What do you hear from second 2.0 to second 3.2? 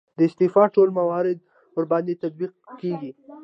تطبیق کیږي.